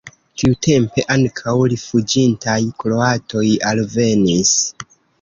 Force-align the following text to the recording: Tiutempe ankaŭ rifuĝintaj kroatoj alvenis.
Tiutempe 0.43 1.03
ankaŭ 1.17 1.53
rifuĝintaj 1.75 2.57
kroatoj 2.83 3.47
alvenis. 3.73 4.61